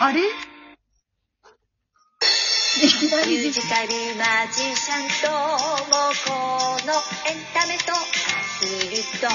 [0.00, 0.20] あれ？
[0.20, 0.24] い
[2.88, 6.32] きなりミュージカルマジシャンともこ
[6.86, 6.92] の
[7.30, 7.96] エンタメとア
[8.58, 9.28] ヒルと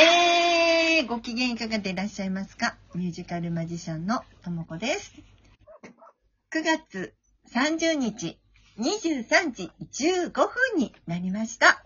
[0.00, 2.76] えー、ご機嫌いかがでいらっしゃいますか？
[2.94, 5.12] ミュージカルマジシャンのともこです。
[6.52, 7.14] 9月
[7.54, 8.38] 30日
[8.80, 11.84] 23時15分になりました。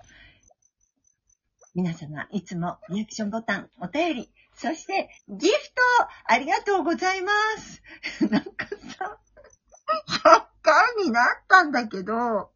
[1.75, 5.82] 皆様、いつもリアクションボタン、お便り、そしてギフト
[6.25, 7.82] ありがとうございます。
[8.31, 8.67] なんか
[8.98, 9.18] さ、
[10.08, 12.50] 100回になったんだけど、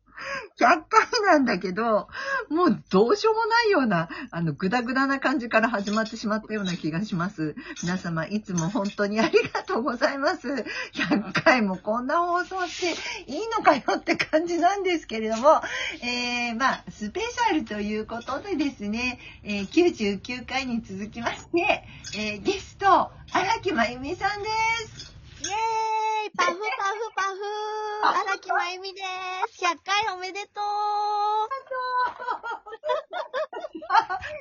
[0.59, 2.09] 100回なんだけど、
[2.49, 7.55] もうどうしようもないような、あの、ぐだぐだな感じから始まってしまったような気がします。
[7.83, 10.49] 皆様、いつも本当にありがとうございます。
[10.93, 15.63] 100回もこんな放送していいのかよって感じなんですけれども、
[16.03, 21.85] えー、まあ、スペシャルということでですね、えー、99回に続きまして、
[22.17, 24.49] えー、ゲスト、荒木真由美さんで
[24.89, 25.15] す。
[25.41, 25.51] イェー
[25.97, 26.00] イ
[26.41, 26.61] パフパフ
[27.15, 27.39] パフ
[28.25, 29.03] 荒木まゆみで
[29.53, 29.63] す。
[29.63, 30.63] 100回おめでと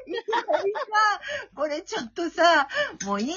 [0.07, 0.79] いきなりさ、
[1.53, 2.69] これちょっとさ、
[3.05, 3.33] もういいね。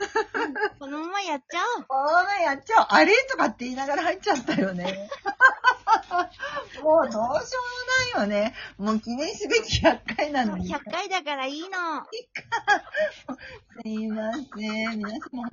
[0.00, 2.86] うこのままやっちゃおうこのままやっちゃおう。
[2.90, 5.08] あれとかって言いながら入っちゃったよね。
[6.82, 7.38] もうどうしようもな
[8.18, 8.54] いよね。
[8.78, 10.72] もう記念すべき100回なのに。
[10.72, 11.68] 100回だからいいの。
[13.82, 14.98] すいません。
[14.98, 15.50] 皆様、い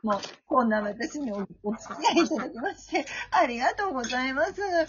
[0.00, 4.60] つもこんな私におお付き合いいただきまして、ありがとうございます。
[4.60, 4.86] は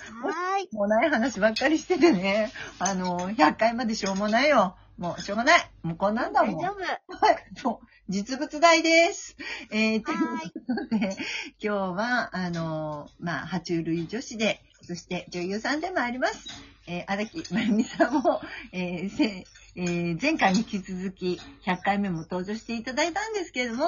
[0.60, 0.70] ーい。
[0.74, 2.52] もうない話ばっかりしててね。
[2.80, 4.76] あの、100回までしょうもないよ。
[4.98, 5.72] もうしょうがない。
[5.82, 6.56] もうこんなんだもん。
[6.56, 6.72] 大丈
[7.08, 7.26] 夫。
[7.26, 7.88] はい、そう。
[8.10, 9.38] 実物大です。
[9.70, 11.16] えー、というはいことで、
[11.62, 16.48] 今日は、あのーまあ、爬虫類女子で、そして女優さんでもあります。
[16.88, 23.86] えー、荒木まゆみさんも、えーせえー前回に引き続き100回目も登場していただいたんですけれども、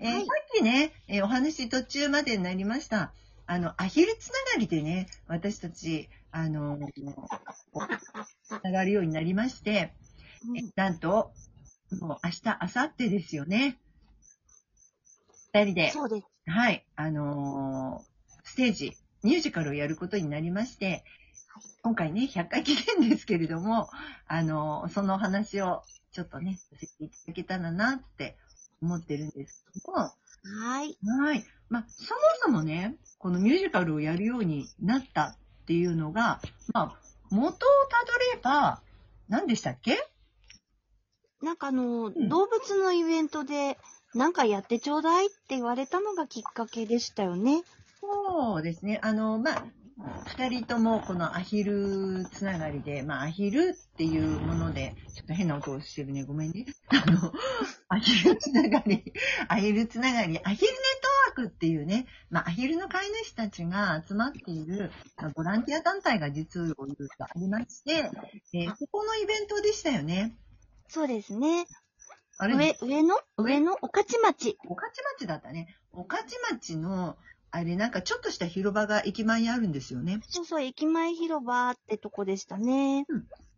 [0.00, 3.14] えーはいさっきね、えーお話途中までになりました。
[3.46, 6.86] あの、アヒルつながりでね、私たち、あのー
[8.42, 9.94] つながるようになりまして、
[10.54, 11.32] えなんと、
[12.00, 13.78] もう明日、明後日ですよね。
[15.52, 16.26] 二人で、そうです。
[16.46, 18.12] はい、あのー
[18.44, 21.04] ステージ、ミュージカルをやることになりまして、
[21.82, 23.88] 今回ね、100回記念ですけれども、
[24.26, 25.82] あのーその話を
[26.12, 28.36] ちょっとね、させていただけたらなって
[28.82, 30.98] 思ってるんですけども、はーい。
[31.20, 31.44] はい。
[31.68, 36.40] まあ、そもそもね、このミュージカルをやるようになったっていうのが、
[36.74, 36.98] まあ、
[37.30, 37.50] 元を
[37.88, 38.82] たどれば、
[39.28, 39.96] 何でしたっけ？
[41.42, 43.78] なんかあの、ん動物のイベントで、
[44.14, 47.62] なんかやってちょうだいって言われたのがきっかけでしたよね。
[48.00, 49.00] そうですね。
[49.02, 49.64] あの、まあ、
[50.26, 56.24] 二人ともこのアヒルつながりで、まあ、アヒルっていうもので、ちょっと変な音をしてるね。
[56.24, 56.66] ごめんね。
[56.88, 57.32] あの、
[57.88, 59.12] アヒルつながり、
[59.48, 60.80] アヒルつながり、アヒルネッ
[61.34, 68.10] トワークっていうね、まあ、アヒルの飼い主たちが集まっている、まあボランティア団体が実を言うとありまして、
[68.54, 70.36] えーここのイベントでしたよね。
[70.92, 71.64] そうですね。
[72.36, 72.54] あれ？
[72.54, 73.16] 上、上の？
[73.38, 73.60] 上？
[73.60, 73.78] の？
[73.80, 74.58] 御徒町。
[74.66, 74.82] 御徒
[75.18, 75.74] 町だったね。
[75.92, 76.18] 御徒
[76.50, 77.16] 町の、
[77.50, 80.20] あれなんかちょっとした広場が駅前にあるんですよね。
[80.28, 83.06] そうそう、駅前広場ってとこでしたね。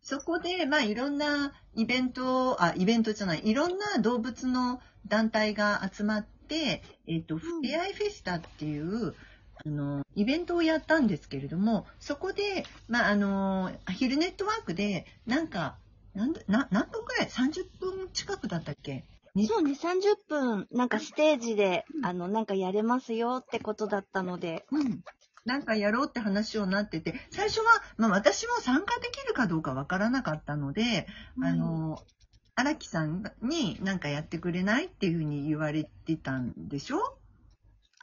[0.01, 9.17] そこで、まあ、いろんなイベント、あ、イベントじゃない、いろんな動物の団体が集まって、えっ、と、ふれあいフェスタっていう、
[9.65, 15.79] あの、イベントをやったんですけれども、そこで、まあ、あの、アヒルネットワークで、なんか、
[16.15, 19.05] なんだな何分くらい ?30 分近くだったっけ？
[19.35, 19.47] に。
[19.47, 24.65] そうね、30分、なんかステージで、あの、なんかやれますよってことだったので。
[24.71, 25.03] うん。
[25.45, 31.07] なんかやろうって話をなってて、最初は、まあ私も参加できるかどうかわからなかったので、
[31.43, 31.99] あの、
[32.55, 37.19] 荒木さんになんかやってくれないっていうふうに言われてたんでしょ？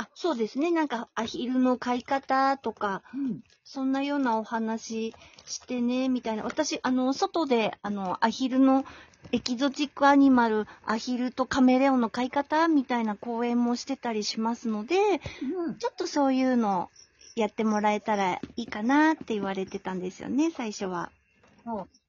[0.01, 0.72] あ、そうですね。
[0.72, 3.41] なんか、アヒルの飼い方とか、うん。
[3.63, 5.13] そんなようなお話
[5.45, 6.44] してね、みたいな。
[6.44, 8.84] 私、あの、外で、あの、アヒルの
[9.31, 15.77] エキゾチックアニマル、アヒルとカメレオンの飼い方みたいな講演もしてたりしますので、うん。
[15.77, 16.89] ちょっとそういうの
[17.36, 21.12] やってもらえたらいいかなって言われてたんですよね、最初は。
[21.63, 22.00] そう。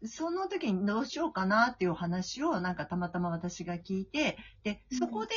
[0.00, 5.32] で、その時にどうしようかなっていう話をなんかたまたま私が聞いて、で、そこで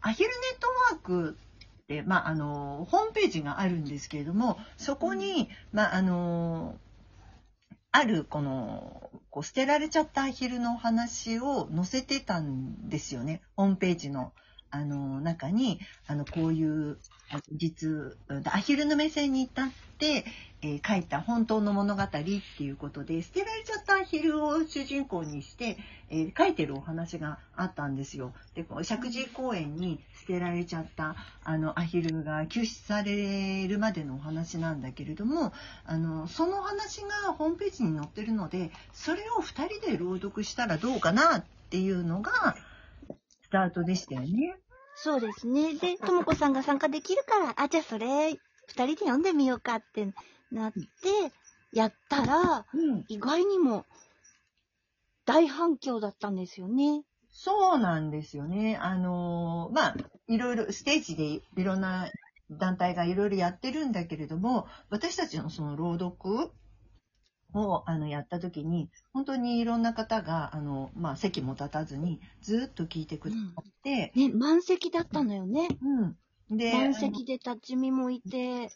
[0.00, 1.38] アヒルネットワーク
[1.82, 6.78] って、まあ、あの、ホームページがあるんですけれども、そこに、まあ、あの、
[7.92, 13.42] あるこの、こう捨てられちゃったアヒルのお話を載せてたんですよね。
[13.56, 14.32] ホームページの、
[14.70, 16.98] あの、中に、あの、こういう、
[17.52, 18.16] 実、
[18.52, 19.64] アヒルの目線に立っ
[19.98, 20.24] て、
[20.62, 25.76] えー書いた本当の物語っていうことで、捨てられちゃったアヒルを主人公にして、
[26.10, 28.32] えー書いてるお話があったんですよ。
[28.54, 35.52] で、石神公園に捨てられちゃった、あの、アヒルが救出されるまでのお話なんだけれども、
[35.84, 42.56] あの、その話がホームページに載ってるので、それを二人で朗読したらどうかなっていうのが、
[43.46, 44.56] スタートでしたよね。
[44.96, 45.76] そうですね。
[45.76, 50.08] で、ともこさんが参加できるから、あ、じゃあそれ、二人で読んでみようかって
[50.50, 50.80] なって、
[51.72, 53.04] やったら、うん。
[53.06, 53.86] 意外にも
[55.26, 57.04] 大反響だったんですよね。
[57.30, 58.78] そうなんですよね。
[58.80, 59.96] あのーまあ、
[60.26, 61.24] いろいろ、ステージで
[61.56, 62.10] いろんな
[62.50, 66.50] 団体がいろいろやってるんだけれども、私たちのその朗読
[67.54, 75.68] をあのやった時に、本当にいろんな方が、あの、まあ、席も立たずに、ずっと聞いてくださって、ね、満席だったのよね。
[76.50, 76.56] うん。
[76.56, 78.70] で、満席で立ち見もいて、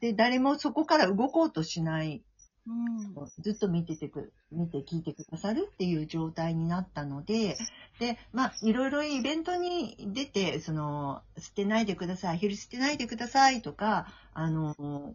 [0.00, 2.22] で、誰もそこから動こうとしない
[2.70, 3.42] うん。
[3.42, 7.56] ずっと見ててく、見て聞いてくださるっていう状態になったので、
[7.98, 14.74] で、まあ、いろいろイベントに出て、その、捨てないでください、アヒル捨てないでくださいとか、あの、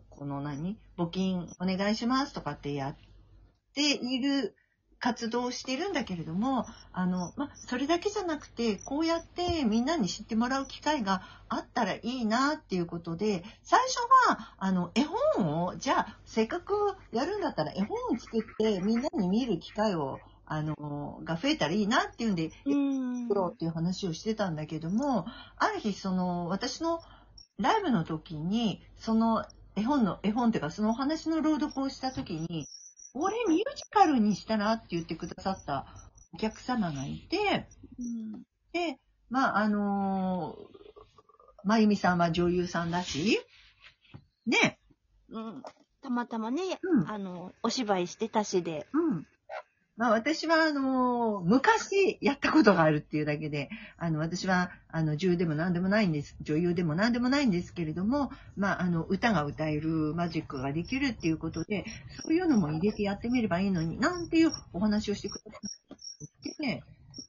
[0.10, 2.96] この何募金お願いしますとかってやっ
[3.74, 4.56] ている
[5.00, 13.98] 活動をしてるんだけれども、あの、まあ、それだけじゃなくて、こうやってみんなに知ってもらう機会があったらいいなっていうことで、最初
[14.30, 15.04] は、あの、絵
[15.36, 16.74] 本を、じゃあ、せっかく
[17.16, 23.22] やるんだったら絵本を作ってみんなに見る機会を、あの、が増えたらいいなっていうんで、うん。
[23.24, 25.26] 作ろうっていう話をしてたんだけども、
[25.56, 27.00] ある日、その、私の
[27.58, 29.46] ライブの時に、その
[29.76, 32.68] 絵本の、絵本っていうか、そのお話の朗読をした時に、
[33.14, 35.86] 俺ミュージカルにしたらって言ってくださった
[36.34, 37.68] お客様がいて、
[37.98, 38.42] うん
[38.74, 40.58] で、まあ、あの
[41.64, 43.40] まゆみさんは女優さんだし、
[44.46, 44.75] ね、
[46.16, 48.88] またまね、うんあの、お芝居してたしで。
[48.94, 49.28] うん。
[49.98, 56.36] まあ私は、あの昔やったことがあるっていうだけで、あの、私は、あの、女優でも何でもないんです。
[56.42, 61.86] 女優でも何でもないんですけれども、まあ、あの、歌が歌えるマジックができるっていうことで、
[62.24, 65.60] そういうのも入れてやってみればいいのに、なんていうお話をしてくださ
[65.96, 66.84] って、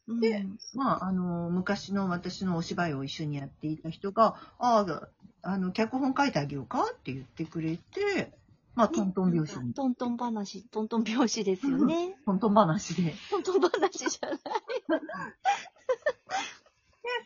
[0.09, 0.45] うんで
[0.75, 5.09] まあ、あの、昔の私のお芝居を一緒にやっていた人が、ああ、
[5.43, 8.33] あの、脚本書いてあげようかって言ってくれて、
[8.77, 12.15] まあ、トントン拍子に、トントン話、トントン拍子ですよね。
[12.27, 13.05] トントン話で。
[13.05, 14.39] で、トントン話じゃない。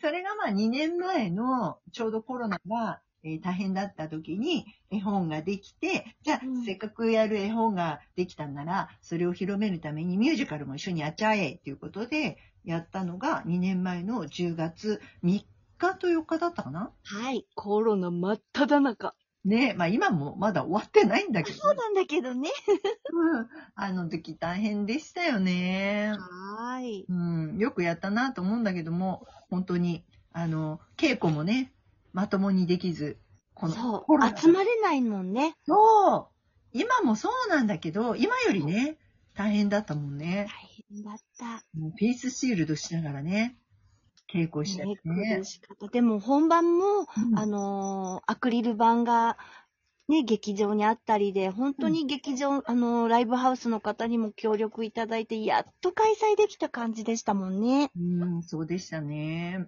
[0.01, 15.43] それがまあ2年前のちょうどコロナが、えー大変だった時に絵本ができて、じゃあ、うんせっかくやる絵本ができたんなら、それを広めるためにミュージカルも一緒にやっちゃえっていうことで、やったのが2年前の10月3
[15.77, 17.45] 日と4日だったかなはい。
[17.55, 19.13] コロナ真っ只中。
[19.43, 22.49] ねまあ今もまだ終わってないんだけど、そうなんだけどね。
[23.11, 26.11] うんあの時大変でしたよね。
[26.11, 27.05] はーい。
[27.07, 31.73] うん、よくやったなと思うんだけども、本当に、あの、稽古もね、
[32.13, 33.17] まともにできず、
[33.53, 34.37] このそうコロナ。
[34.37, 35.55] 集まれないもんね。
[35.65, 36.27] そう
[36.73, 38.97] 今もそうなんだけど、今よりね、
[39.33, 40.85] 大変だったもんね大。
[40.89, 41.45] 変だった。
[41.77, 43.57] もうフェイスシールドしながらね、
[44.31, 45.45] 稽古したりね苦。
[45.45, 45.87] しかった。
[45.87, 49.37] でも本番も、うんあのーアクリル板が、
[50.07, 57.91] ね、劇場にあったりで、本当に劇場、あのーライブハウスの方にも協力いただいて、やっと開催できた感じでしたもんね。
[57.97, 59.67] うん、そうでしたね。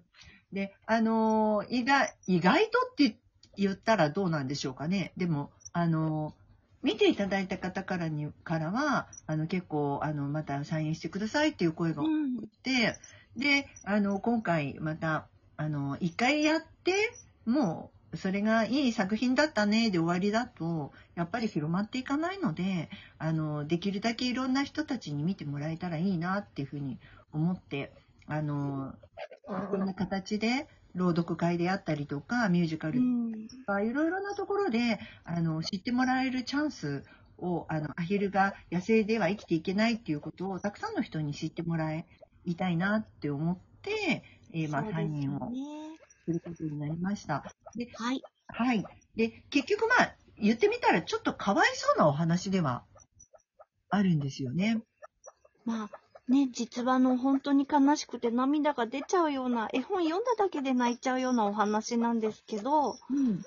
[0.52, 3.18] で、あのー意外、意外とって
[3.56, 5.12] 言ったらどうなんでしょうかね。
[5.16, 6.43] でも、あのー
[6.84, 12.36] 見ていただいた方からに、からは、あの、結構、あの、また再演してくださいっていう声がうん。
[12.62, 12.98] で、
[13.36, 15.26] で、あの、今回また、
[15.56, 16.92] あの、一回やって、
[17.46, 27.00] もう、それがいい作品だったねで終わりだと、やっぱり広まっていかないので、あの、できるだけいろんな人たちに見てもらえたらいいなっていうふうに
[27.32, 27.92] 思って、
[28.26, 28.94] あの、
[29.48, 33.48] いろんな形で、朗読会であったりとか、ミュージカルうん。
[33.48, 37.04] とか、いろいろなところで、あの、知ってもらえるチャンス
[37.38, 44.22] を、あの、アヒルが野生では生きていけないっていうことを、たくさんの人に知ってもらいたいなって思って、
[44.52, 45.52] えーまあ、3そうです人を。
[46.24, 47.44] することになりました。
[47.76, 48.22] で、はい。
[48.48, 48.84] はい。
[49.16, 52.84] で、結局まあ、言ってみたらちょっとかわいそうなお話では
[53.90, 54.82] あるんですよね。
[55.64, 55.90] まあ、
[56.28, 63.42] ね、実話の本当に悲しくて涙が出ちゃうような、絵本読んだだけで泣いちゃうようなお話なんですけど、うん。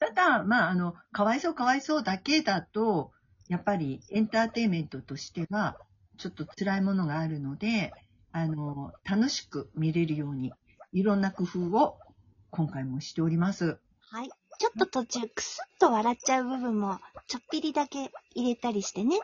[0.00, 3.12] ただ、まあ、あの、かわいそうかわいそうだけだと、
[3.48, 5.78] やっぱりエンターテインメントとしては、
[6.18, 7.92] ちょっと辛いものがあるので、
[8.32, 10.52] あの、楽しく見れるように、
[10.92, 11.98] いろんな工夫を
[12.50, 13.78] 今回もしております。
[14.00, 14.30] はい。
[14.58, 16.98] ちょっと途中、クスッと笑っちゃう部分も、
[17.28, 19.20] ちょっぴりだけ入れたりしてね。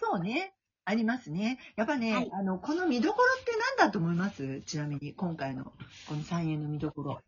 [0.00, 0.54] そうね。
[0.88, 1.58] ありますね。
[1.74, 4.62] やっぱね、はいあの、この見どころって何だと思います？
[4.62, 5.64] ちなみに、今回の、
[6.08, 7.20] この三円の見どころ。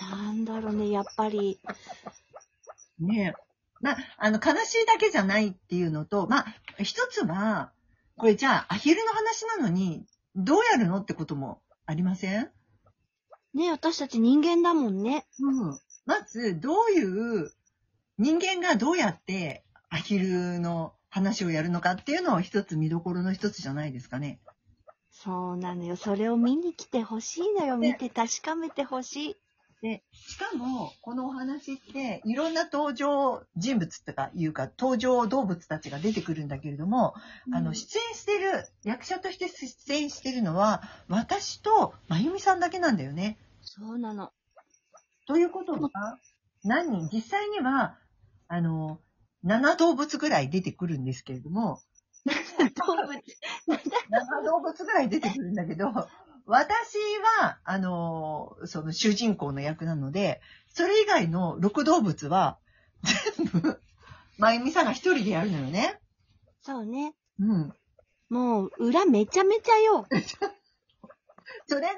[0.00, 1.60] なんだろうね、やっぱり。
[2.98, 3.34] ね
[3.80, 7.72] まあ、あの、悲しいだけじゃないっていうのと、まあ、一つは、
[8.16, 12.50] これじゃあ、アヒルの話なのに、どうやるのってこともありません？
[13.54, 15.24] ね、私たち人間だもんね。
[15.38, 15.78] うん。
[16.04, 17.52] まず、どういう、
[18.18, 24.40] 人間がどうやってアヒルの話をやるのかっていうのを一つ見どころの一つじゃないですかね。
[25.10, 25.94] そうなのよ。
[25.94, 27.76] それを見に来てほしいのよ。
[27.76, 29.36] ね見て確かめてほしい。
[29.82, 37.12] で、しかも、このお話って、いろんな登場人物とかいうか、登場動物たちが出てくるんだけれども、
[37.52, 43.36] あの、出演してる、役者として出演してるのは、私とまゆみさんだけなんだよね。
[43.60, 44.32] そうなの。
[45.26, 46.18] ということは、
[46.64, 47.98] 何人、実際には、
[48.48, 48.98] あの、
[49.44, 51.80] 7動物ぐらい出てくるんですけれども、
[52.86, 53.12] 動物。
[53.68, 55.86] 7動物ぐらい出てくるんだけど、
[56.46, 56.96] 私
[57.40, 62.58] は、あの、その主人公の役なので、それ以外の6動物は、
[63.36, 63.80] 全部、
[64.38, 66.00] まゆみさんが一人でやるのよね。
[66.60, 67.14] そうね。
[67.38, 67.72] うん。
[68.28, 70.06] もう、裏めちゃめちゃよ。
[71.66, 71.88] それが、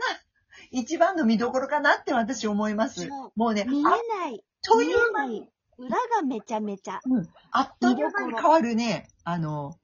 [0.70, 3.08] 一番の見どころかなって私思います。
[3.36, 4.44] もうね、見えあない。
[4.62, 5.48] という間に。
[5.78, 7.00] 裏がめちゃめちゃ。
[7.04, 9.78] うん、あっという間に変わるね、あの、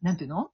[0.00, 0.50] なんていうの？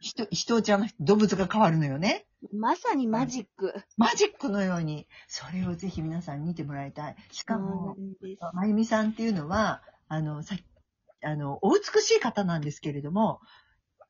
[0.00, 2.26] 人、人じゃなくて動物が変わるのよね。
[2.52, 3.74] まさにマジック。
[3.96, 7.16] マジックのように、それをぜひ皆さん見てもらいたい。
[7.32, 7.96] しかも。
[8.52, 10.54] まゆみさんっていうのは、あの、さ
[11.24, 13.40] あの、お美しい方なんですけれども、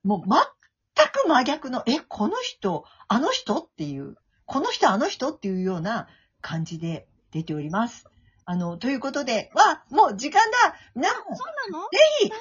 [0.04, 6.06] もう全く真逆の、え、この人、あの人っていう、この人、あの人っていうような
[6.42, 8.04] 感じで出ております。
[8.48, 11.84] あの、ということで、わ、もう時間だ皆さん、ぜそうなの？
[12.24, 12.34] ひ、ぜ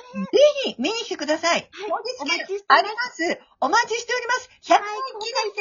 [0.63, 1.51] ひ見に来てください。
[1.51, 3.39] はいお待ちしてますあります。
[3.59, 4.49] お待ちしております。
[4.63, 5.51] 100人記念